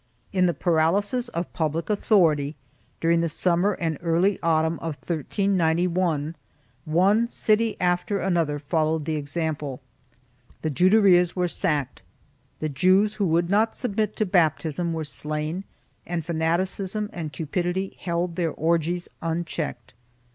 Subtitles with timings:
[0.33, 2.55] In the paralysis of public authority,
[2.99, 6.35] during the summer and early autumn of 1391,
[6.85, 9.79] one city after another followed the example;
[10.63, 12.01] the Juderias were sacked,
[12.59, 15.65] the Jews who would not submit to baptism were slain
[16.07, 19.93] and fanaticism and cupidity held their orgies unchecked.